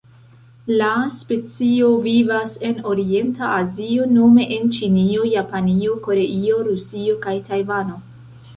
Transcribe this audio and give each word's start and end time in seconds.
La 0.77 0.87
specio 1.17 1.89
vivas 2.05 2.55
en 2.69 2.73
Orienta 2.93 3.49
Azio 3.59 4.09
nome 4.15 4.47
en 4.57 4.73
Ĉinio, 4.79 5.27
Japanio, 5.35 6.01
Koreio, 6.09 6.59
Rusio 6.71 7.19
kaj 7.29 7.35
Tajvano. 7.53 8.03